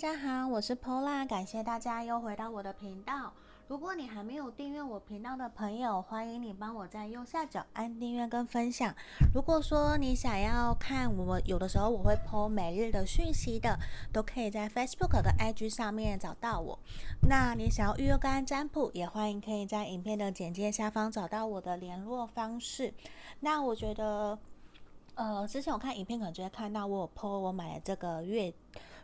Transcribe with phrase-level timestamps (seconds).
[0.00, 3.34] 大家好，我是 Pola，感谢大家又回到我的频道。
[3.68, 8.94] 如果你还没有订阅我频道的朋友，欢迎你帮我在右下角按订阅跟分享。
[9.34, 13.78] 如果说你想要看我有的时候我会 po 每日的讯息的，
[14.10, 16.78] 都可以在 Facebook 跟 IG 上面找到我。
[17.28, 22.94] 那你想要预约个案占卜，也欢迎可以在影片的简介下方找到我的联络方式。
[23.40, 24.38] 那我觉得，
[25.16, 28.54] 呃，之前我看影片可能就会看到我有 po 我买了这个月。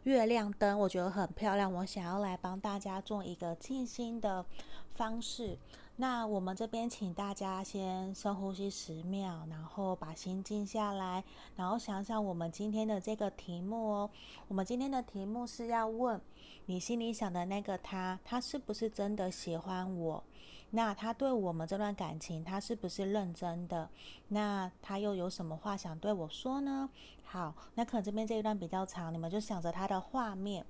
[0.07, 4.47] 月亮灯我觉得很漂亮，我想要来帮大家做一个静心的
[4.95, 5.59] 方式。
[5.97, 11.25] 那我们这边请大家先深呼吸十秒，然后把心静下来，
[11.57, 14.11] 然后想想我们今天的这个题目哦。
[14.47, 16.21] 我们今天的题目是要问
[16.67, 20.23] 你心里想的那个他，他是不是真的喜欢我？
[20.71, 23.89] 那他对我们这段感情，他是不是认真的？
[24.29, 26.91] 那他又有什么话想对我说呢？
[27.25, 30.67] 好，那可能这边这一段比较长，你们就想着他的画面。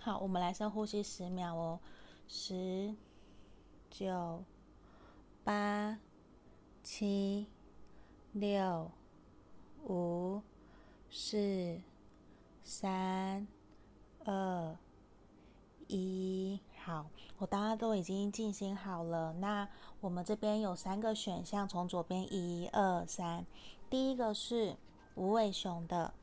[0.00, 1.80] 好，我们来深呼吸十秒哦，
[2.26, 2.94] 十、
[3.90, 4.44] 九、
[5.44, 5.98] 八、
[6.82, 7.48] 七、
[8.32, 8.90] 六、
[9.84, 10.40] 五、
[11.10, 11.80] 四、
[12.62, 13.46] 三、
[14.24, 14.76] 二、
[15.88, 16.60] 一。
[16.88, 17.04] 好，
[17.36, 19.34] 我大家都已经进行好了。
[19.34, 19.68] 那
[20.00, 23.44] 我们这边有三个选项，从左边一二三，
[23.90, 24.74] 第一个是
[25.14, 26.14] 无尾熊的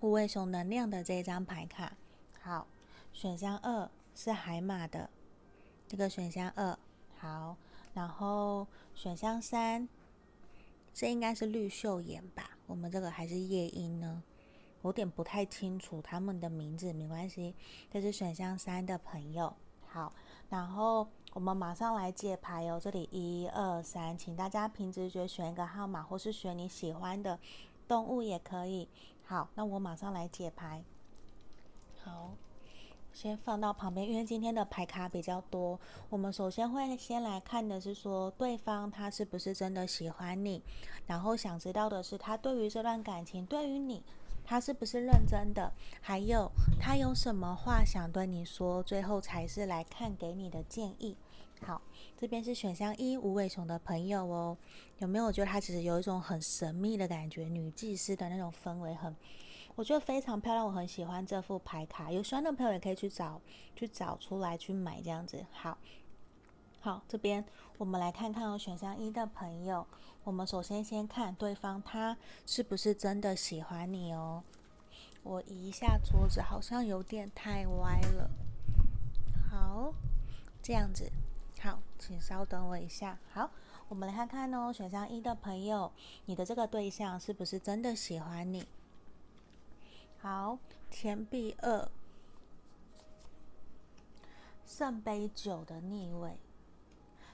[0.00, 1.96] 无尾熊能量的这张牌卡。
[2.42, 2.66] 好，
[3.14, 5.08] 选项二是海马的
[5.88, 6.78] 这个选项二。
[7.16, 7.56] 好，
[7.94, 9.88] 然后选项三，
[10.92, 12.50] 这应该是绿绣眼吧？
[12.66, 14.22] 我们这个还是夜莺呢？
[14.82, 17.54] 有点不太清楚他们的名字，没关系。
[17.90, 19.54] 这是选项三的朋友。
[19.92, 20.12] 好，
[20.50, 22.78] 然后我们马上来解牌哦。
[22.80, 27.36] 这里一二三，请大家凭直觉选一个号码，或是选你喜欢的
[27.88, 28.88] 动物也可以。
[29.24, 30.84] 好，那我马上来解牌。
[32.04, 32.30] 好，
[33.12, 35.76] 先放到旁边，因为今天的牌卡比较多。
[36.08, 40.62] 我们首先会先来看的是说，对方他是不是真的喜欢你，
[41.08, 44.04] 然后想知道的是他对于这段感情，对于你。
[44.50, 45.72] 他是不是认真的？
[46.00, 46.50] 还有
[46.80, 48.82] 他有什么话想对你说？
[48.82, 51.16] 最后才是来看给你的建议。
[51.64, 51.80] 好，
[52.16, 54.58] 这边是选项一无尾熊的朋友哦，
[54.98, 59.14] 有没有觉得他其实有一种很神秘的感觉，女祭司的那种氛围很，
[59.76, 62.10] 我觉得非常漂亮，我很喜欢这副牌卡。
[62.10, 63.40] 有喜欢的朋友也可以去找，
[63.76, 65.46] 去找出来去买这样子。
[65.52, 65.78] 好。
[66.82, 67.44] 好，这边
[67.76, 69.86] 我们来看看哦，选项一的朋友，
[70.24, 72.16] 我们首先先看对方他
[72.46, 74.42] 是不是真的喜欢你哦。
[75.22, 78.30] 我移一下桌子，好像有点太歪了。
[79.50, 79.92] 好，
[80.62, 81.10] 这样子，
[81.60, 83.18] 好，请稍等我一下。
[83.32, 83.50] 好，
[83.88, 85.92] 我们来看看哦，选项一的朋友，
[86.26, 88.66] 你的这个对象是不是真的喜欢你？
[90.18, 90.58] 好，
[90.90, 91.88] 钱币二，
[94.66, 96.38] 圣杯九的逆位。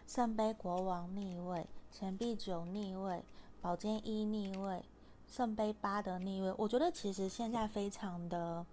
[0.06, 1.66] 圣杯国王逆位，
[1.98, 3.24] 钱币九逆位，
[3.62, 4.84] 宝剑一逆位，
[5.26, 6.52] 圣杯八的逆位。
[6.58, 8.66] 我觉得其实现在非常的，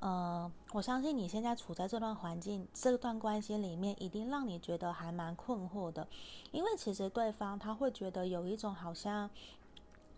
[0.00, 6.06] 呃，我相信你现在处在这段环境、这段关系里面，一定让你觉得还蛮困惑的，
[6.50, 9.30] 因为其实对方他会觉得有一种好像。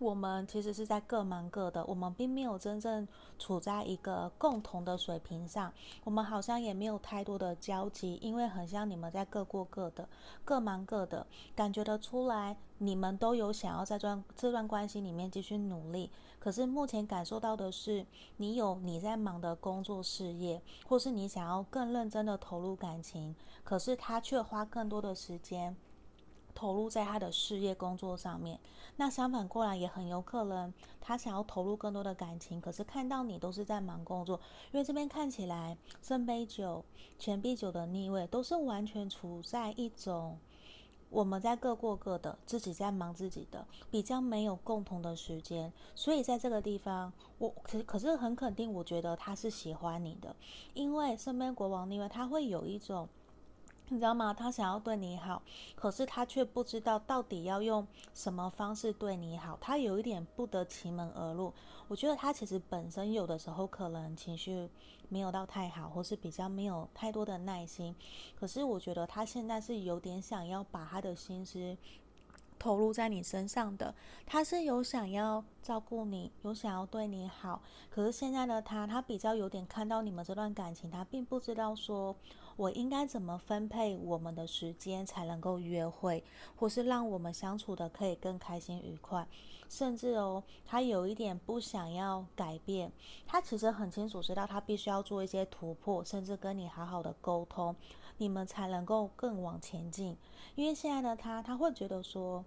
[0.00, 3.06] 我们其实是在各忙各的，我们并没有真正
[3.38, 5.70] 处在一个共同的水平上，
[6.04, 10.08] 我们好像也没有太多的交集，因为很像你们在各过各的，
[10.42, 18.06] 各忙各的，感觉得出来，你们都有想要在这段这段关系里面继续努力，可是目前感受到的是，
[18.38, 25.76] 你有你在忙的工作事业，或是你想要更认真的投入感情，可是他却花更多的时间。
[26.60, 28.60] 投入在他的事业工作上面，
[28.96, 34.38] 那相反过来也很有可能，他想要投入更多的感情，可是看到你都是在忙工作，
[34.70, 36.84] 因为这边看起来圣杯九、
[37.18, 40.38] 钱币九的逆位都是完全处在一种
[41.08, 50.36] 我们在各过各的，自己在忙自己的，比较没有共同的时间，所以在这个地方，我可可是很肯定，我觉得他是喜欢你的，
[50.74, 53.08] 因为圣杯国王逆位他会有一种。
[53.92, 54.32] 你知道吗？
[54.32, 55.42] 他想要对你好，
[55.74, 57.84] 可是他却不知道到底要用
[58.14, 59.58] 什么方式对你好。
[59.60, 61.52] 他有一点不得其门而入。
[61.88, 64.70] 我觉得他其实本身有的时候可能情绪
[65.08, 67.92] 没有到太好，或是比较没有太多的耐心。
[68.38, 71.76] 可是我觉得他现在是有点想要把他的心思
[72.60, 73.92] 投入在你身上的，
[74.24, 77.60] 他是有想要照顾你，有想要对你好。
[77.90, 82.14] 可是现在的他，他比较有点看到你们这段感情，他并不知道说
[82.60, 86.22] 我应该怎么分配我们的时间才能够约会，
[86.54, 89.26] 或是让我们相处的可以更开心愉快。
[89.70, 92.92] 甚至哦，他有一点不想要改变，
[93.26, 97.74] 他其实很清楚知道他必须要做一些突破，甚至跟你好好的沟通。
[98.18, 100.14] 你们才能够更往前进，
[100.54, 102.44] 因为现在的他，他会觉得说，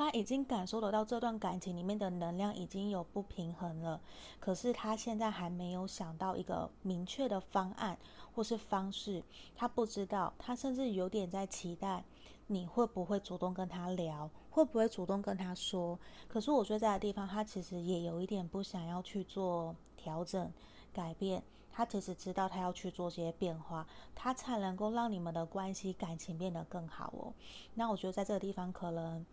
[0.00, 4.00] 他已经感受得到这段感情里面的能量已经有不平衡了，
[4.38, 7.98] 可是他现在还没有想到一个明确的方案
[8.32, 9.22] 或是方式，
[9.54, 12.02] 他不知道，他甚至有点在期待
[12.46, 20.50] 你会不会主动跟他聊，会不会主动跟他说，可是我觉得在的地方，他其实也有一点不想要去做调整
[20.94, 21.42] 改变。
[21.70, 27.34] 他其实知道他要去做这些变化，他才能够让你们的关系感情变得更好哦。
[27.74, 29.26] 那我觉得在这个地方可能。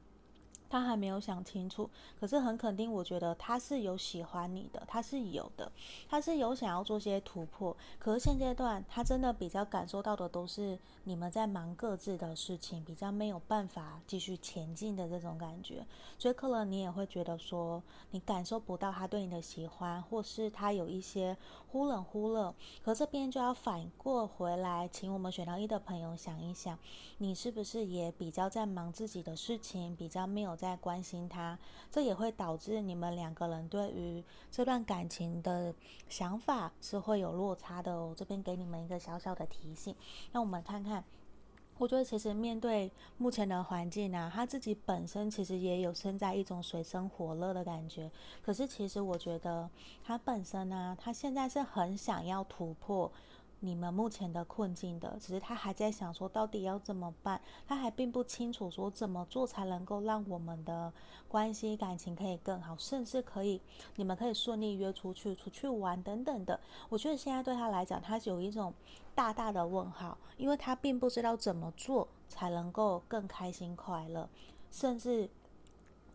[0.69, 5.71] 他还没有想清楚，可是很肯定，我觉得他是有喜欢你的，他是有的，
[6.09, 7.75] 他是有想要做些突破。
[7.97, 15.85] 可是现阶段，他真的比较感受到的都是你们在忙各自的事情，比较没有办法继续前进的这种感觉。
[16.19, 17.81] 所以可能你也会觉得说，
[18.11, 21.37] 你感受不到他对你的喜欢，或是他有一些
[21.71, 22.53] 忽冷忽热。
[22.83, 26.77] 可这边就要反过回来，请我们选到一的朋友想一想，
[27.19, 30.56] 你是不是也比较在忙自己的事情，比较没有。
[30.57, 31.57] 在关心他，
[31.91, 35.73] 这也会导致你们两个人对于这段感情的
[36.09, 38.13] 想法是会有落差的哦。
[38.17, 39.95] 这边给你们一个小小的提醒。
[40.31, 41.03] 那我们看看，
[41.77, 48.11] 我觉得其实面对目前的环境啊，他自己本身其实也有身在一种水深火热的感觉。
[48.41, 49.69] 可是其实我觉得
[50.03, 53.11] 他本身呢、他现在是很想要突破。
[53.59, 60.93] 你们目前的困境的，只是他还在想说到底要怎么办，他还并不清楚说怎么做才能够让我们的
[61.27, 63.59] 关系感情可以更好，甚至可以
[63.95, 66.59] 你们可以顺利约出去出去玩等等的。
[66.89, 68.73] 我觉得现在对他来讲，他有一种
[69.15, 74.29] 大大的问号，因为他并不知道怎么做才能够更开心快乐，
[74.69, 75.27] 甚至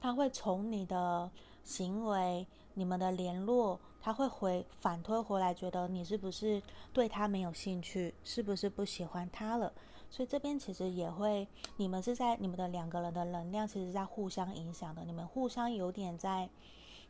[0.00, 1.28] 他会从你的
[1.64, 3.78] 行为、你们的联络。
[4.04, 6.60] 他会回反推回来，觉得你是不是
[6.92, 9.72] 对他没有兴趣，是不是不喜欢他了？
[10.10, 11.46] 所以这边其实也会，
[11.76, 15.04] 你们是在你们的两个人的能量，其实在互相影响的。
[15.04, 16.50] 你们互相有点在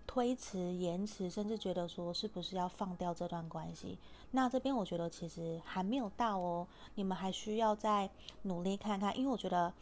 [0.06, 3.98] 推迟、延迟，甚至觉得说是不是要放掉这段关系？
[4.32, 8.10] 那这边我觉得其实还没有到哦，你们还需要再
[8.42, 9.72] 努力看看，因为我觉得。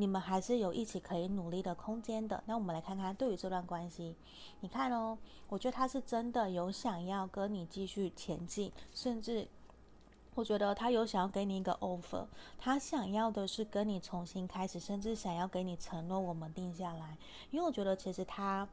[0.00, 2.40] 你们还是有一起可以努力的空间的。
[2.46, 4.14] 那我们来看看，对于这段关系，
[4.60, 5.18] 你看哦，
[5.48, 9.48] 我觉得他是真的有想要跟你继续前进，甚至
[10.36, 12.24] 我觉得他有想要给你一个 offer，
[12.56, 17.18] 他想要的是跟你重新开始，甚至想要给你承诺我们定下来。
[17.50, 18.68] 因为我觉得其实他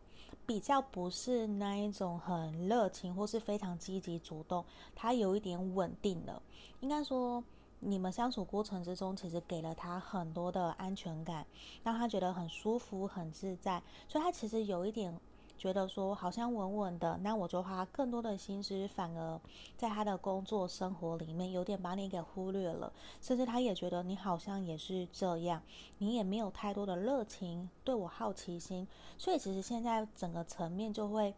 [0.46, 4.64] 比较不是那一种很热情或是非常积极主动，
[4.94, 6.40] 他有一点稳定的，
[6.82, 7.44] 应该说。
[7.80, 11.46] 你们相处过程之中，其实给了他很多的安全感，
[11.84, 15.20] 让他觉得很舒服、很自在，所以他其实有一点
[15.58, 19.40] 觉得说，好像稳稳的，那我就花更多的心思，反而
[19.78, 22.92] 在他的工作生活里面有点把你给忽略了，
[23.22, 25.62] 甚至他也觉得你好像也是这样，
[26.00, 28.88] 你也没有太多的热情，对我好奇心，
[29.18, 31.36] 所以其实现在整个层面就会。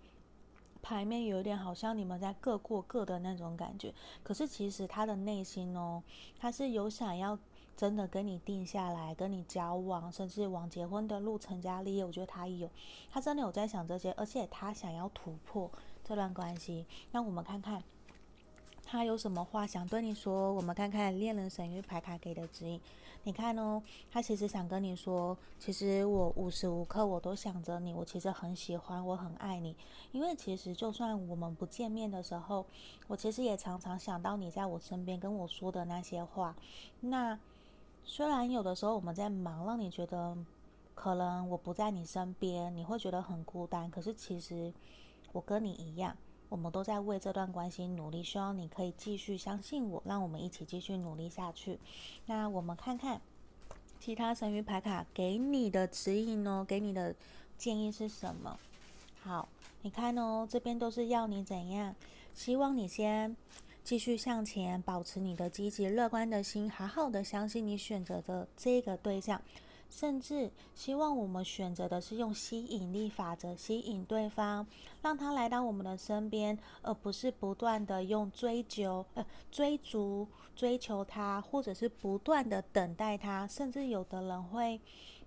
[0.87, 3.93] 牌面有点好像你们在各过各的那种感觉，
[4.23, 6.01] 可是其实他的内心哦，
[6.39, 7.37] 他是有想要
[7.75, 12.05] 真的跟你定下来，跟你交往，甚至往结婚的路成家立业。
[12.05, 12.69] 我觉得他有，
[13.11, 15.69] 他真的有在想这些，而且他想要突破
[16.05, 16.85] 这段关系。
[17.11, 17.83] 那我们看看
[18.89, 20.53] 他有什么话想对你说。
[20.53, 22.79] 我们看看恋人神諭牌卡给的指引。
[23.23, 29.75] 你看哦，他其实想跟你说，其实我无时无刻我都想着你，我其实很喜欢，我很爱你。
[30.13, 32.65] 因为其实就算我们不见面的时候，
[33.07, 36.56] 我其实也常常想到你在我身边跟我说的那些话。
[37.01, 37.37] 那
[38.06, 40.37] 虽然有的时候我们在忙，让你觉得
[40.95, 43.91] 可能我不在你身边，你会觉得很孤单。
[43.91, 44.73] 可是其实
[45.33, 46.15] 我跟你一样。
[46.49, 51.80] 我们都在为这段关系努力，希望你可以继续相信我，让我们一起继续努力下去。
[52.25, 53.21] 那我们看看
[53.99, 57.16] 其他神諭牌卡给你的指引哦，给你的
[57.57, 58.57] 建议是什么？
[59.21, 59.49] 好，
[59.81, 61.95] 你看哦，这边都是要你怎样？
[62.33, 63.35] 希望你先
[63.83, 69.42] 继续向前，保持你的积极乐观的心，好好的相信你选择的这个对象。
[69.89, 74.65] 甚至希望我们选择的是用吸引力法则吸引对方，
[75.01, 83.47] 让他来到我们的身边，而不是不断的用追求、呃追逐、追求他，或者是不断的等待他。
[83.47, 84.79] 甚至有的人会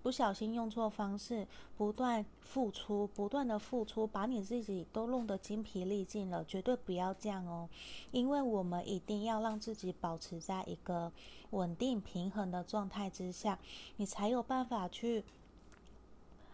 [0.02, 7.68] 不小心用错方式，不断付出，不断的付出，把你自己都弄得精疲力尽了，绝对不要这样哦，
[8.10, 11.12] 因为我们一定要让自己保持在一个
[11.50, 13.58] 稳定平衡的状态之下，
[13.96, 15.22] 你才有办法去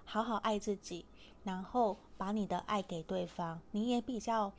[0.04, 1.04] 好好爱自己，
[1.44, 4.52] 然后把你的爱给对方，你也比较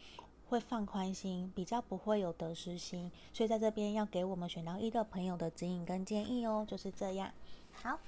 [0.48, 7.30] 会放宽心，比较不会有得失心，所以在这边要给我们选到一的朋友的指引跟建议哦，就是这样，
[7.74, 8.00] 好。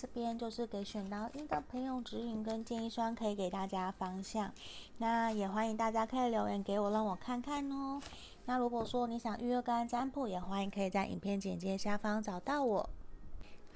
[0.00, 4.50] 这边就是给选到一个朋友指引跟建议，希望可以给大家方向。
[4.96, 8.00] 那也欢迎大家可以留言给我，让我看看哦。
[8.46, 12.88] 那如果说你想预约个案占卜，也欢迎可以在影片简介下方找到我。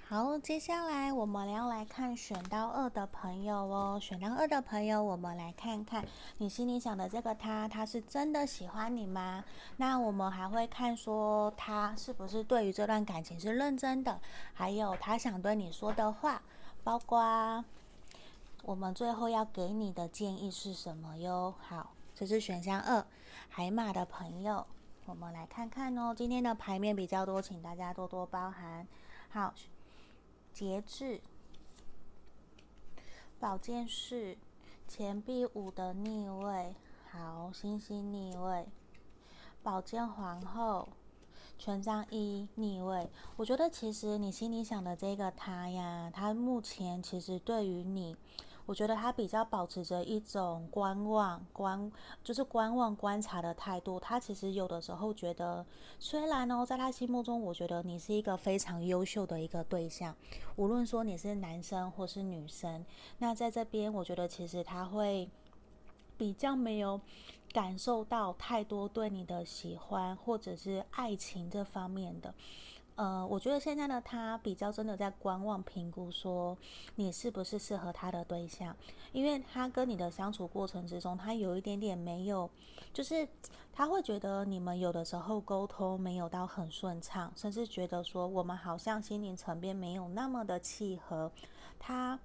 [0.06, 3.99] 好，接下来我们要来看选到二的朋友哦。
[3.99, 6.06] 选到二的朋友，我们来看看
[6.37, 9.42] 你心里想的这个他，他是真的喜欢你吗？
[9.78, 14.20] 那我们还会看说他是不是对于这段感情是认真的，
[14.52, 16.42] 还有他想对你说的话，
[16.84, 17.64] 包括
[18.62, 21.54] 我们最后要给你的建议是什么哟？
[21.66, 23.02] 好，这是选项二，
[23.49, 24.66] 海马的朋友，
[25.06, 26.14] 我们来看看哦。
[26.14, 28.87] 今天的牌面比较多，请大家多多包涵。
[29.30, 29.54] 好。
[30.54, 31.20] 节制，
[33.40, 34.37] 宝剑四，
[34.87, 36.76] 钱币五的逆位，
[37.11, 38.68] 好，星星逆位，
[39.64, 40.90] 宝剑皇后，
[41.58, 43.11] 权杖一逆位。
[43.34, 48.16] 我觉得其实你心里想的这个他呀，他目前其实对于你。
[48.66, 51.92] 我觉得他比较保持着一种观望、观
[52.23, 54.00] 就是观望、观察的态度。
[54.00, 55.64] 他其实有的时候觉得，
[55.99, 60.14] 虽然呢，在他心目中，我觉得你是一个非常优秀的一个对象。
[60.56, 62.85] 无论说你是男生或是女生，
[63.18, 65.28] 那在这边，我觉得其实他会
[66.16, 66.99] 比较没有
[67.52, 72.33] 感受到太多对你的喜欢或者是爱情这方面的。
[72.97, 76.57] 呃，我觉得现在的他比较真的在观望评估，说
[76.95, 78.77] 你是不是适合他的对象，
[79.11, 82.49] 因为他跟你的相处过程之中，他有一点点没有，
[82.93, 83.29] 就是
[83.73, 91.33] 他会觉得你们有的时候沟通没有到很顺畅，甚至觉得说我们好像心灵层面没有那么的契合。
[91.81, 92.17] 他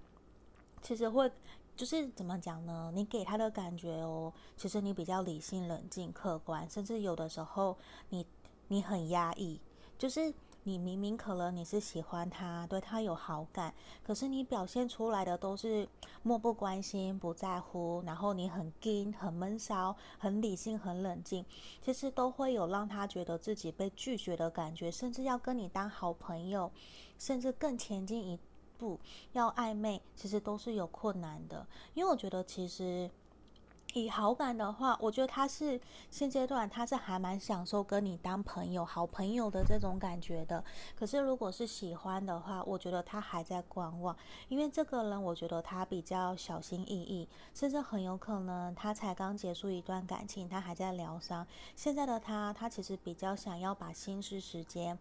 [0.83, 1.31] 其实会
[1.75, 2.91] 就是怎么讲呢？
[2.93, 7.75] 你给他的感觉哦，其实你比较理性、冷静、客观，甚至有的时候
[8.09, 8.23] 你
[8.67, 9.59] 你很压抑，
[9.97, 10.31] 就是。
[10.63, 13.73] 你明明可能你是喜欢他，对他有好感，
[14.03, 15.87] 可是你表现出来的都是
[16.21, 21.43] 漠不关心、不在乎，然后你很硬、很闷骚、很理性、很冷静，
[21.81, 26.71] 其实都会有让他觉得自己被拒绝的感觉，甚至要跟你当好朋友，
[27.17, 28.37] 甚至更前进一
[28.77, 28.99] 步
[29.31, 31.65] 要暧昧，其实都是有困难的。
[31.93, 33.09] 因为我觉得其实。
[33.93, 35.79] 以好感的话，我觉得他是
[36.11, 40.63] 现阶段他是还蛮享受跟你当朋友、好朋友的这种感觉的。
[40.95, 44.15] 可是如果是喜欢的话，我觉得他还在观望，
[44.47, 51.45] 因为这个人我觉得他比较小心翼翼，甚至很有可能他才刚结束一段感情，他还在疗伤。
[51.75, 54.97] 现在的他，他其实比较想要把心思时间，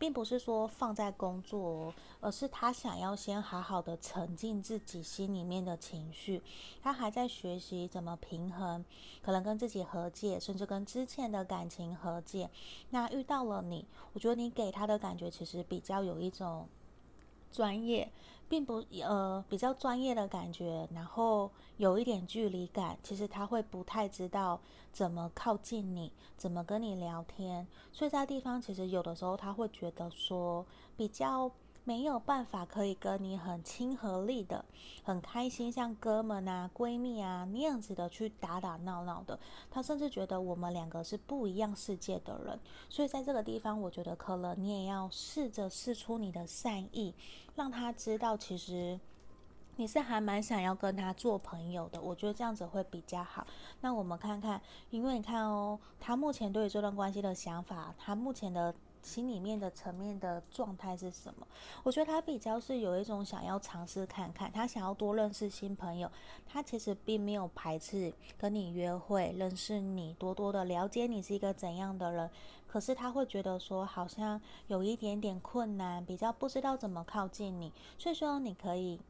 [0.00, 6.40] 并不是说放在工作，而是他想要先好好的沉浸自己心里面的情绪。
[6.82, 8.82] 他还在学习怎么平衡，
[9.20, 12.48] 可能跟自己和解，甚至跟之前的感情和解。
[12.88, 16.66] 那遇到了你，我觉得你给他的感觉其实比较有一种
[17.52, 18.10] 专业，
[18.50, 22.98] 并不呃比较专业的感觉，然后有一点距离感。
[23.02, 24.60] 其实他会不太知道
[24.92, 27.66] 怎么靠近你，怎么跟你聊天。
[27.92, 30.66] 所以在地方，其实有的时候他会觉得说
[30.96, 31.50] 比较。
[31.90, 34.64] 没有办法可以跟你很亲和力的、
[35.02, 39.36] 很开心，像哥们啊、闺蜜啊那样子的去打打闹闹的。
[39.68, 42.60] 他甚至觉得我们两个是不一样世界的人。
[42.88, 47.12] 所以在这个地方，我觉得可能你也要试着试出你的善意，
[47.56, 49.00] 让他知道其实
[49.74, 52.00] 你是还蛮想要跟他做朋友的。
[52.00, 53.44] 我觉得这样子会比较好。
[53.80, 58.72] 那我们看看，因为你看哦，他目前对于这段关系的想法，他目前的。
[59.02, 61.46] 心里面的层面的状态是什么？
[61.82, 66.10] 我觉得他比较是有一种想要尝试看看，他想要多认识新朋友，
[66.46, 72.30] 他其实并没有排斥跟你约会，认识你，多多的了解你是一个怎样的人。
[72.66, 79.00] 可是他会觉得说，好像有一点点困难，比较不知道怎么靠近你，所以说你可以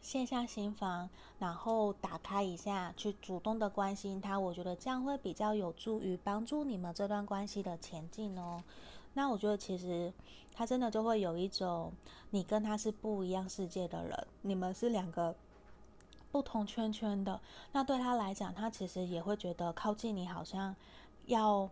[0.00, 4.40] 卸下心防，然后打开一下，去主动的关心他。
[4.40, 8.62] 我觉得这样会比较有助于帮助你们这段关系的前进哦。
[9.14, 10.12] 那我觉得其实
[10.54, 11.92] 他真的就会有一种，
[12.30, 15.34] 你跟他是不一样世界的人，你们是两个
[16.30, 17.40] 不同圈圈的。
[17.72, 20.74] 那对他来讲，他其实也会觉得靠近你好像
[21.26, 21.68] 要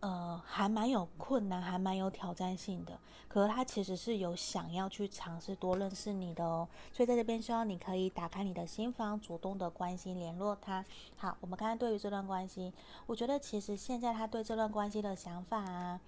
[0.00, 2.98] 呃，还蛮有困难，还蛮有挑战性的。
[3.28, 6.68] 可是他其实是有想要去尝试多认识你的哦。
[6.92, 10.84] 所以在这边希望你可以打开你的心房，主动的关心联络他。
[11.16, 12.72] 好，我们看看对于这段关系，
[13.06, 16.00] 我觉得其实现在他对这段关系的想法啊。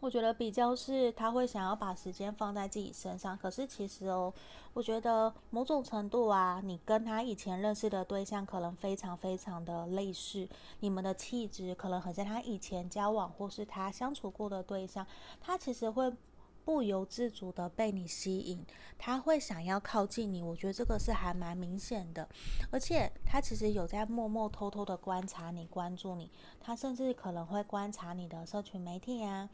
[0.00, 4.30] 我觉得比较是他会想要把时间放在自己身上，可是其实哦，
[4.74, 10.46] 我觉得某种程度啊，你跟他以前认识的对象可能非常非常的类似，
[10.80, 15.06] 你们的气质可能很像他以前交往或是他相处过的对象，
[15.40, 16.12] 他其实会
[16.66, 18.62] 不由自主的被你吸引，
[18.98, 22.28] 他会想要靠近你，我觉得这个是还蛮明显的，
[22.70, 29.48] 而且他其实有在默默偷偷的观察你、关注你，他甚至可能会观察你的社群媒体啊。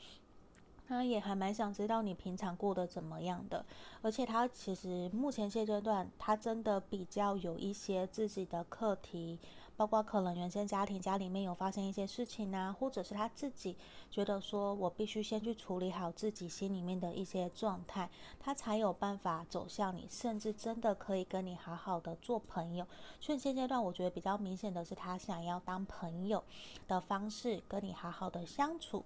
[0.90, 3.64] 他也还蛮想知道你平常过得怎么样的，
[4.02, 9.38] 而且他其实目前现阶段，他真的比较有一些自己的课题，
[9.76, 13.76] 包括可能原生家庭家里面有发生一些事情啊，或者是他自己
[14.10, 22.84] 觉得说我必须先去处理好自己心里面的一些状态，他才有办法走向你，甚至真的可以跟你好好的做朋友。
[23.20, 26.42] 所以现阶段我觉得比较明显的是，他想要当朋友
[26.88, 29.04] 的方式跟你好好的相处，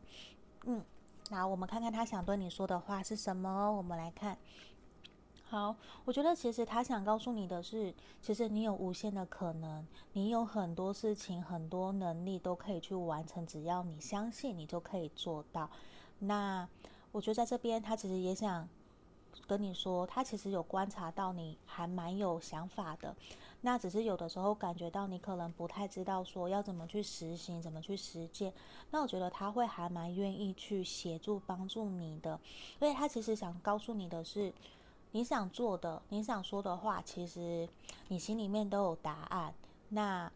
[0.64, 0.82] 嗯。
[1.30, 3.72] 那我们看看他想对你说的话是什么。
[3.72, 4.36] 我们来看，
[5.48, 15.70] 好，我觉得其实他想告诉你的是，其实你有无限的可能，你有很多事情、很多能力都可以去完成，只要你相信，你就可以做到。
[16.18, 16.68] 那
[17.12, 18.68] 我觉得在这边，他其实也想
[19.46, 23.14] 跟你说，他其实有观察到你还蛮有想法的。
[23.60, 28.52] 那只是有的时候感觉到你可能不太知道说要怎么去实行，怎么去实践。
[28.90, 32.38] 那我觉得他会还蛮愿意去协助帮助你的，
[32.78, 34.52] 所以他其实想告诉你的是，
[35.12, 37.68] 你想做的，你想说的话，其实
[38.08, 39.54] 你心里面都有答案。
[39.88, 40.30] 那。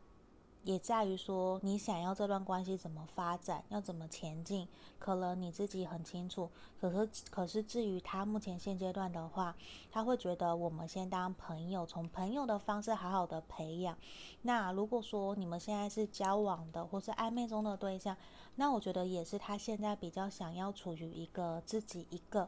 [0.69, 6.51] 也在于说，你想要这段关系怎么发展，要怎么前进，可能你自己很清楚。
[6.79, 9.57] 可是，可是至于他目前现阶段的话，
[9.91, 13.97] 他会觉得我们先当朋友，从朋友的方式好好的培养。
[14.43, 18.15] 那如果说你们现在是交往的，或是暧昧中的对象，
[18.57, 22.47] 那我觉得也是他现在比较想要处于一个自己一个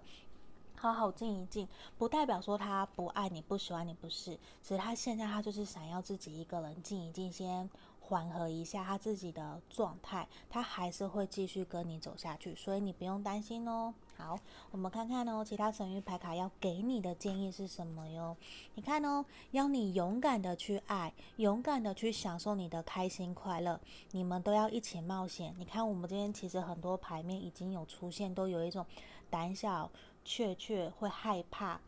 [0.80, 1.68] 好好静一静，
[1.98, 4.38] 不代表说他不爱你，不喜欢你，不是。
[4.62, 7.68] 其实他现在他就是想要自己一个人静一静先。
[8.02, 13.94] 缓和一下他自己的状态，他还是会继续跟你走下去，所以你不用担心哦。
[14.16, 14.36] 好，
[14.72, 18.36] 我们看看哦，其他神諭牌卡要给你的建议是什么哟？
[18.74, 23.78] 你看哦，要你勇敢的去爱，勇敢的去享受你的开心快乐，
[24.10, 25.54] 你们都要一起冒险。
[25.56, 28.84] 你看我们这边其实很多牌面已经有出现，都有一种
[29.30, 29.88] 胆小、
[30.30, 31.80] 怯怯、会害怕。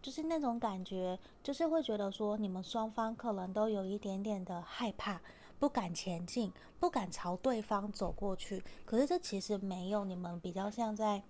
[0.00, 5.20] 就是那种感觉，就是会觉得说，你们双方可能都有一点点的害怕，
[5.58, 8.62] 不敢前进，不敢朝对方走过去。
[8.86, 11.22] 可是这其实没有，你们比较像在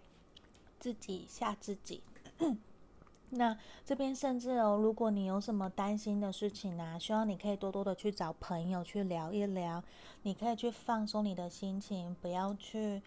[0.78, 2.02] 自己吓自己。
[3.30, 9.82] 那这边甚至哦，如果你有什么担心的事情啊，希望你可以多多的去找朋友去聊一聊，
[10.22, 13.02] 你可以去放松你的心情，不要去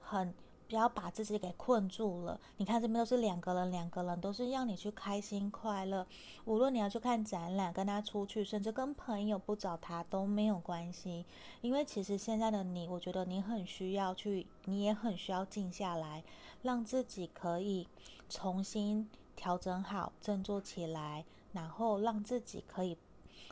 [0.00, 0.34] 很。
[0.68, 2.40] 不要把自己给困住了。
[2.56, 6.06] 你看这边都是两个人，两个人都是让你去开心快乐。
[6.44, 11.24] 无论你要去看展览，跟他出去，甚至跟朋友不找他都没有关系。
[11.60, 16.24] 因为其实现在的你，我觉得你很需要去，你也很需要静下来，
[16.62, 17.86] 让自己可以
[18.28, 22.96] 重新调整好，振作起来，然后让自己可以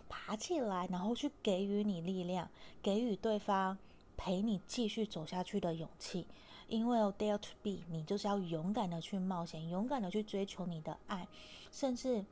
[0.08, 2.48] 爬起来，然后去给予你力量，
[2.82, 3.76] 给予对方
[4.16, 6.26] 陪你继续走下去的勇气。
[6.72, 11.28] 因为有 dare to be，你就是要勇敢的去冒险，勇敢的去追求你的爱，
[11.70, 12.24] 甚至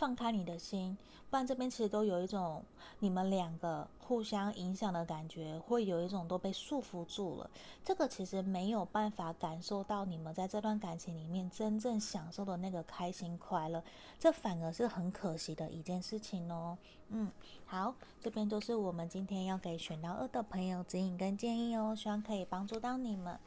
[0.00, 0.96] 放开你的心。
[1.28, 2.64] 不然这边其实都有一种
[2.98, 7.48] 你们两个互相影响的感觉，会有一种都被束缚住了。
[7.84, 13.84] 这个其实没有办法感受到你们在这段感情里面真正享受的那个开心快乐，
[14.18, 16.76] 这反而是很可惜的一件事情哦。
[17.10, 17.30] 嗯，
[17.64, 23.38] 好，这边就是我们今天要给选到二的朋友指引跟建议哦，希望可以帮助到你们。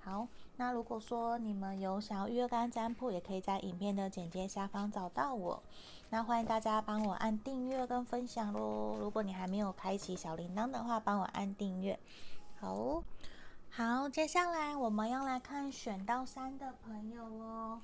[0.00, 5.62] 好，那如果说你们有想要预约干占卜，也可以在影片的简介下方找到我。
[6.08, 8.96] 那欢迎大家帮我按订阅跟分享喽！
[8.98, 11.98] 如果你还没有开启小铃铛的话，帮我按订阅。
[12.60, 13.04] 好哦，
[13.70, 17.80] 好，接下来我们要来看选到三的朋友哦。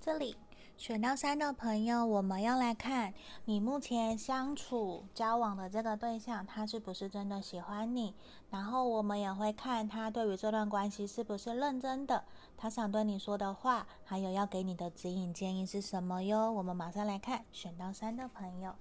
[0.00, 0.36] 这里
[0.76, 3.14] 选到三的朋友，我们要来看
[3.46, 8.14] 你目前相处交往的这个对象，他是不是真的喜欢你？
[8.50, 12.22] 然后我们也会看他对于这段关系是不是认真的。
[12.58, 16.52] 他想对你说的话，还有要给你的指引建议是什么哟？
[16.52, 18.74] 我们马上来看选到三的朋友。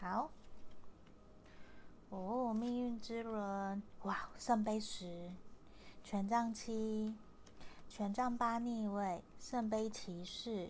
[0.00, 0.30] 好，
[2.10, 5.30] 哦，命运之轮，哇，圣杯十，
[6.02, 7.14] 权杖七，
[7.88, 10.68] 权杖八逆位，圣杯骑士。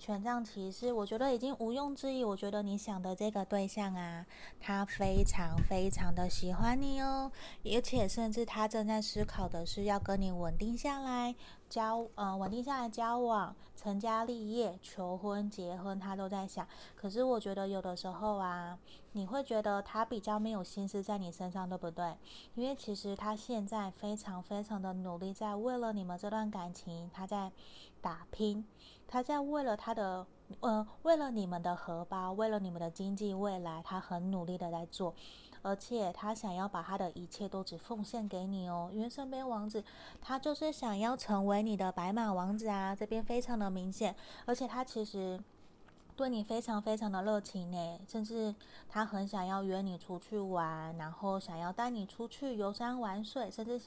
[0.00, 2.24] 权杖骑士，我觉得已经毋庸置疑。
[2.24, 4.24] 我觉得你想的这个对象啊，
[4.58, 7.30] 他非常非常的喜欢你哦，
[7.66, 11.34] 而且甚至他正在思考的是要跟你稳定下来。
[11.68, 16.66] 交呃稳定下来交往、成家立业、求婚、结婚，他都在想。
[16.96, 18.76] 可是我觉得有的时候啊，
[19.12, 22.16] 你会觉得他比较没有心思在你身上，对不对？
[22.56, 27.52] 因为其实他现在非常非常的努力，在为了你们这段感情，他在
[28.00, 28.66] 打拼，
[29.10, 30.24] 他在为了他的
[30.60, 35.12] 呃，为了你们的荷包，为了你们的经济未来，他很努力的在做。
[35.62, 39.82] 而且他想要把他的一切都只奉献给你哦，因为身边王子
[40.20, 44.14] 他就是想要成为你的白马王子啊，这边非常的明显。
[44.46, 45.38] 而且他其实
[46.16, 48.54] 对你非常非常的热情呢，甚至
[48.88, 53.80] 他很想要约你出去玩，然后想要带你出去游山玩水，甚至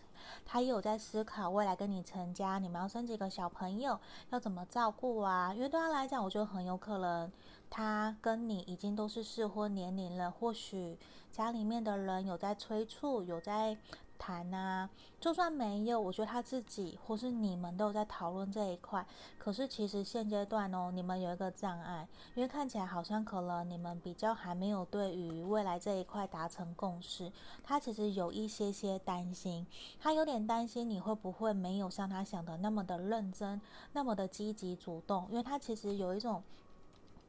[0.45, 3.99] 他也有在思考未来跟你成家，你们要生几个小朋友，
[4.31, 5.53] 要怎么照顾啊？
[5.53, 7.31] 因为对他来讲，我觉得很有可能
[7.69, 10.97] 他跟你已经都是适婚年龄了，或许。
[11.31, 13.75] 家里面的人有在催促，有在
[14.23, 14.89] 谈啊。
[15.19, 19.05] 就算没有，我觉得他自己或是你们都有在讨论这一块。
[19.37, 27.29] 可是其实现阶段哦，你们有一个障碍，因为看起来好像可能你们比较还没有对于未来这一块达成共识。
[27.63, 29.67] 他其实有一些些担心，
[29.99, 33.59] 他有点担心你会不会没有像他想的那么的认真，
[33.91, 36.41] 那么的积极主动，因为他其实有一种。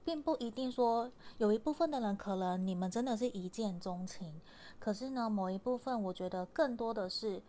[0.05, 4.41] 并不一定说有一部分的人可能你们真的是一见钟情，
[4.79, 7.43] 可是呢，某一部分我觉得更多的是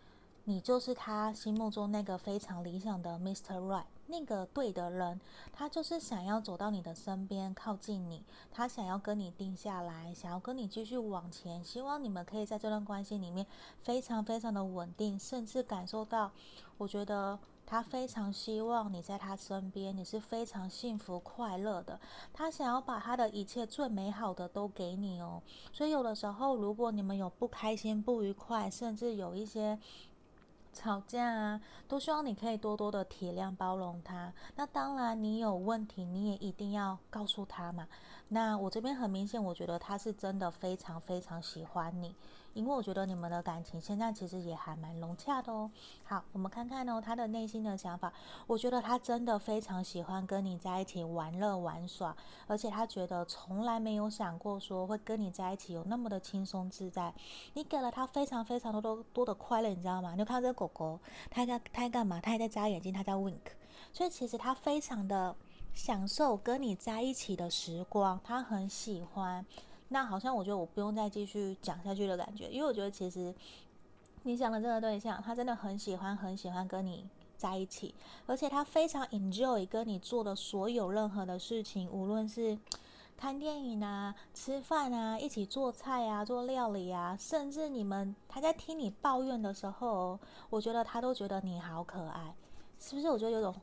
[0.44, 3.58] 你就是他心目中那个非常理想的 Mr.
[3.58, 5.20] Right，那个对的人，
[5.52, 13.44] 他就是想要走到你的身边，靠近你，他想要跟你定下来，想要跟你继续往前，希望你们可以在这段关系里面
[13.82, 16.30] 非常非常的稳定，甚至感受到，
[16.78, 17.38] 我觉得。
[17.66, 21.98] 他非常希望你在他身边，你是非常幸福快乐的。
[22.32, 25.42] 他想要把他的一切最美好的都给你哦。
[25.72, 29.78] 所以有的时候，如果你们有不开心、不愉快，甚至有一些
[30.72, 34.32] 吵架啊，都希望你可以多多的体谅、包容他。
[34.54, 37.88] 那当然，你有问题，你也一定要告诉他嘛。
[38.28, 42.14] 那我这边很明显，我觉得他是真的非常非常喜欢你。
[42.56, 45.70] 因为我觉得你们的感情现在其实也还蛮融洽的哦。
[46.04, 48.10] 好，我们看看哦，他的内心的想法。
[48.46, 52.16] 我觉得他真的非常喜欢跟你在一起玩乐玩耍，
[52.46, 57.12] 而且他觉得从来没有想过说会跟你在一起有那么的轻松自在。
[57.52, 60.14] 你给了他非常非常多多多的快乐，你知道吗？
[60.16, 60.98] 你看这个狗狗，
[61.30, 62.18] 它在它在干嘛？
[62.22, 63.52] 它还在眨眼睛，它在 wink。
[63.92, 65.36] 所以其实他非常的
[65.74, 69.44] 享受跟你在一起的时光，他很喜欢。
[69.88, 73.34] 那好像我觉得我不用再继续讲下去的感觉，因为我觉得其实
[74.24, 77.94] 你想的这个对象，他真的很喜欢很喜欢跟你在一起，
[78.26, 82.58] 而且他非常 enjoy 跟你做的所有任何的事情，无论是
[83.16, 90.18] 看电影啊、吃饭啊、一起做菜啊、做料理啊，甚至你们他在听你抱怨的时候，
[90.50, 92.34] 我觉得他都觉得你好可爱，
[92.80, 93.08] 是不是？
[93.08, 93.54] 我觉得有种。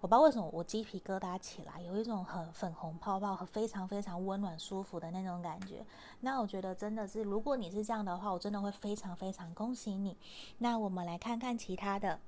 [0.00, 5.84] 我不知道为什么我鸡皮疙瘩起来，有一种很粉红泡泡和非常非常温暖舒服的那种感觉。
[6.20, 10.16] 那我觉得真的是，如果你是这样的话，我真的会非常非常恭喜你。
[10.58, 12.18] 那我们来看看其他的。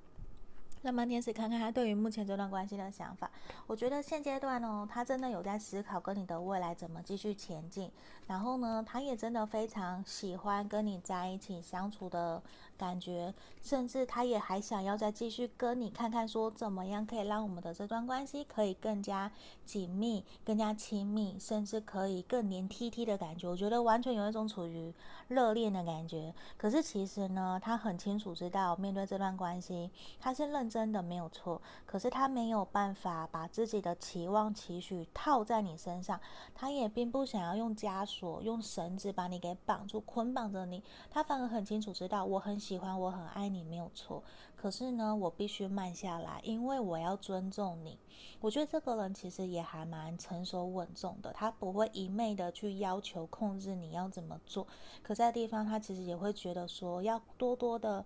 [0.82, 3.30] 浪漫天使看看他对于目前这段关系的想法。
[3.66, 7.90] 我觉得现阶段呢，他真的有在思考跟你的未来怎么继续前进。
[8.26, 12.42] 然后呢，他也真的非常喜欢跟你在一起相处的
[12.76, 19.32] 感觉，甚至他也还想要再继续跟你看看，说怎么样可以让我们的这段关系可以更加
[19.64, 23.48] 紧密、更加亲密，甚至可以更黏 T T 的感觉。
[23.48, 24.92] 我觉得完全有一种处于
[25.28, 26.34] 热恋的感觉。
[26.58, 31.60] 可是其实呢，他很清楚知道面对这段关系，他是认真的没有错。
[31.84, 36.20] 可是他没有办法把自己的期望期许套在你身上，
[36.54, 40.84] 他也并不想要用枷锁、用绳子把你给绑住、捆绑着你。
[41.10, 42.58] 他反而很清楚知道，我很。
[42.68, 44.22] 喜欢我很爱你没有错，
[44.54, 47.98] 可是呢，我必须慢下来，因为我要尊重你。
[48.40, 54.66] 我觉得这个人其实也还蛮成熟稳重的，他不会一昧的去要求控制你要怎么做。
[55.02, 58.04] 可在地方，他其实也会觉得说，要多多的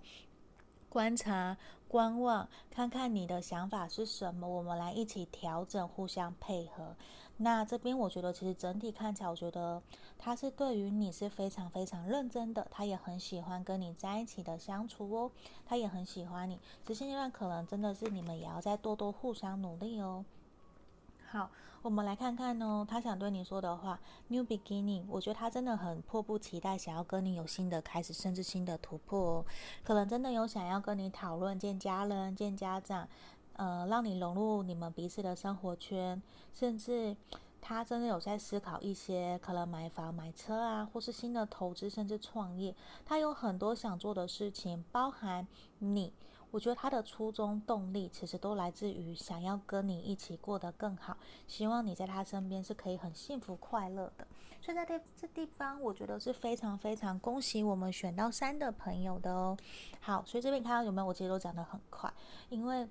[0.92, 1.56] 观察、
[1.88, 6.94] 观望，看看你的想法是什么，我们来一起调整，互相配合。
[7.38, 9.82] 那这边我觉得，其实整体看起来，我觉得
[10.18, 15.30] 他是对于你是非常非常认真的，他也很喜欢跟你在一起的相处哦，
[15.64, 16.60] 他也很喜欢你。
[16.84, 20.22] 只现阶段可能真的是你们也要再多多互相努力哦。
[21.32, 29.46] 好，我们来看看哦，他想对你说的话，New beginning，我觉得他真的很迫不及待，想要跟你有新的开始，甚至新的突破哦。
[29.82, 33.08] 可能真的有想要跟你讨论见家人、见家长，
[33.54, 37.16] 呃，让你融入你们彼此的生活圈，甚至
[37.62, 42.74] 他真的有在思考一些可能买房、买车啊，或是新的投资，甚至创业。
[43.06, 46.12] 他有很多想做的事情，包含你。
[46.52, 51.16] 我觉得他的初衷动力其实都来自于想要跟你一起过得更好，
[51.48, 54.26] 希望你在他身边是可以很幸福快乐的。
[54.60, 59.56] 所以在这这地方，我觉得是非常非常恭喜我们选到三的朋友的哦。
[60.00, 61.06] 好，所以这边看到有没有？
[61.06, 62.12] 我其实都讲得很快，
[62.50, 62.86] 因为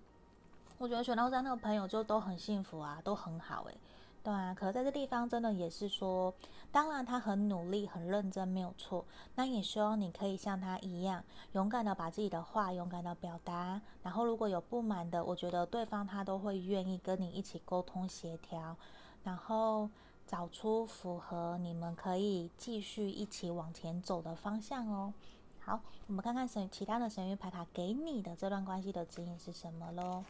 [0.80, 3.78] 我觉得选到三的朋友就都很幸福啊，都很好诶。
[4.24, 6.32] 对啊，可是在这地方真的也是说，
[6.72, 9.04] 当然他很努力、很认真，没有错。
[9.34, 13.82] 那也希望你可以像他一样，勇敢的把自己的话勇敢的表达。
[14.04, 18.78] 然后如果有不满的，我觉得对方他都会愿意跟你一起沟通协调，
[19.24, 19.90] 然后
[20.28, 25.12] 找出符合你们可以继续一起往前走的方向哦。
[25.60, 30.24] 好，我们看看神其他的神谕牌卡给你的这段关系的指引是什么喽？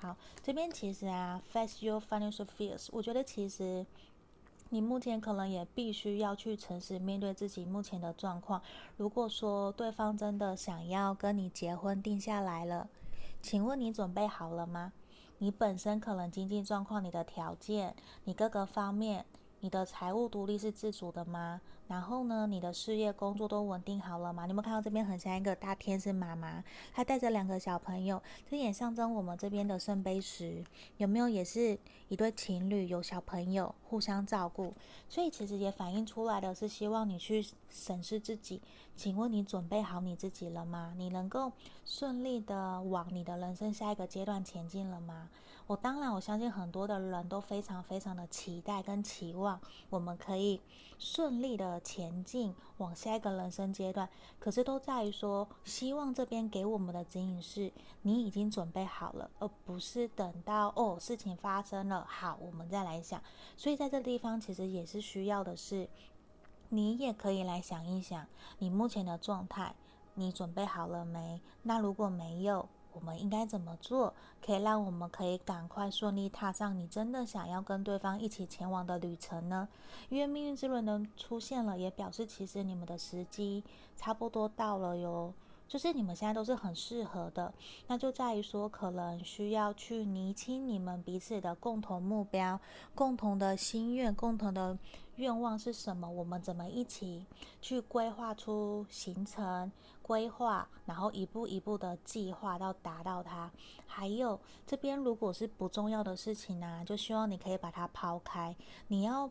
[0.00, 3.84] 好，这边其实啊，face your financial fears，我觉得其实
[4.70, 8.62] 你目前可能也必须要去诚实面对自己目前的状况。
[8.96, 12.88] 如果说对方真的想要跟你结婚定下来了，
[13.42, 14.92] 请问你准备好了吗？
[15.38, 19.24] 你本身可能经济状况、你的条件、你各个方面。
[19.60, 21.60] 你的财务独立是自主的吗？
[21.88, 24.44] 然后呢，你的事业工作都稳定好了吗？
[24.44, 30.62] 你有没有看到这边很像一个大天使妈妈，她带着两个小朋友，这也象征我们这边的圣杯十，
[30.98, 31.28] 有没有？
[31.28, 34.74] 也是一对情侣，有小朋友互相照顾，
[35.08, 38.60] 所以其实也反映出来的是希望你去审视自己。
[38.94, 40.92] 请问你准备好你自己了吗？
[40.96, 41.52] 你能够
[41.84, 45.30] 顺利的往你的人生下一个阶段前进了吗？
[45.68, 50.62] 我当然，我相信很多的人都非常非常的期待跟期望，我们可以
[50.98, 54.08] 顺利的前进往下一个人生阶段。
[54.38, 63.22] 可是都在于说，希望这边给我们的指引是，你已经准备好了，而不是等到哦事情发生了，好，我们再来想。
[63.54, 65.86] 所以在这地方，其实也是需要的是，
[66.70, 68.26] 你也可以来想一想，
[68.58, 69.74] 你目前的状态，
[70.14, 71.42] 你准备好了没？
[71.64, 72.66] 那如果没有，
[72.98, 74.12] 我们应该怎么做，
[74.44, 79.68] 可以让我们可以赶快顺利踏上你真的想要跟对方一起前往的旅程呢？
[80.08, 83.62] 因为命运之轮的出现了，也表示其实你们的时机
[83.96, 85.32] 差不多到了哟。
[85.68, 87.52] 就是你们现在都是很适合的，
[87.88, 92.58] 那就在于说，可能需要去厘清你们彼此的共同目标、
[92.94, 94.78] 共同的心愿、共同的
[95.18, 96.08] 愿望是什么？
[96.08, 97.26] 我们怎么一起
[97.60, 99.70] 去规划出行程？
[100.00, 103.50] 规划，然后一步一步的计划到达到它。
[103.86, 108.56] 还有这边如果是不重要的事情呢、就希望你可以把它抛开。
[108.86, 109.30] 你要。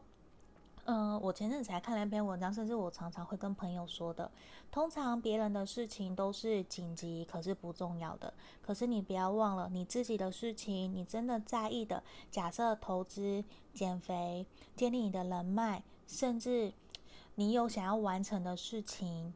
[0.89, 4.31] 嗯、我前阵子才看了一篇文章，甚至我常常会跟朋友说的，
[4.71, 8.33] 通常别人的事情都是紧急，可是不重要的。
[8.61, 14.45] 可是你不要忘了，你自己的事情，你真的在意的，假设投资、减肥、
[14.77, 16.71] 建立你的人脉，甚至
[17.35, 19.33] 你有想要完成的事情，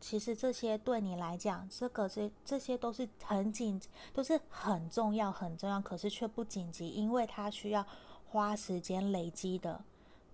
[0.00, 3.78] 其实这些对你来讲，这个是这些都是很紧，
[4.14, 7.86] 都是很重要、很重要，可是却不紧急，因为它需要
[8.26, 9.84] 花时间累积的。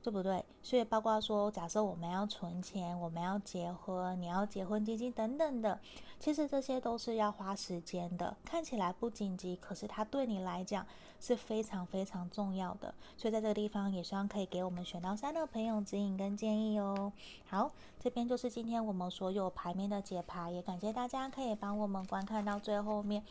[0.02, 0.44] 对不对？
[0.62, 5.78] 所以包括说，假设我们要存钱，我们要结婚，你要结婚基金等等的，
[6.18, 8.36] 其实这些都是要花时间的。
[8.44, 10.86] 看起来不紧急，可是它对你来讲
[11.20, 12.92] 是非常非常重要的。
[13.16, 17.12] 所以在这个地方，也希望可以给我们选到三的朋友指引跟建议哦。
[17.46, 23.22] 好，这边就是今天我们所有牌面的解牌，也感谢大家可以帮我们观看到最后面。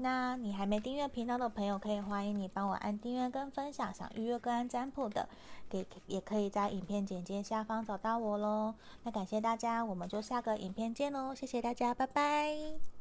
[0.00, 3.92] 那你还没订阅频道的朋友，可以欢迎你帮我按订阅跟分享。
[3.92, 5.28] 想预约个案占卜的，
[5.68, 8.74] 给也可以在影片简介下方找到我喽。
[9.02, 12.97] 那感谢大家，我们就下个影片见喽，谢谢大家，拜拜。